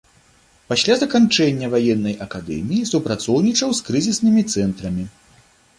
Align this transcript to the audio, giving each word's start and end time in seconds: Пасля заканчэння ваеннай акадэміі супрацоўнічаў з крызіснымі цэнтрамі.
Пасля 0.71 0.95
заканчэння 1.03 1.69
ваеннай 1.73 2.15
акадэміі 2.27 2.89
супрацоўнічаў 2.93 3.69
з 3.81 3.91
крызіснымі 3.91 4.41
цэнтрамі. 4.57 5.11